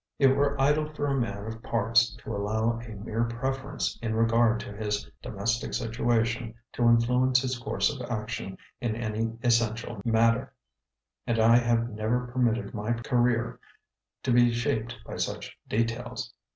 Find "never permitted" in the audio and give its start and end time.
11.91-12.73